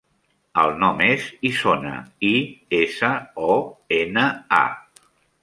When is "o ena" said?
3.53-4.27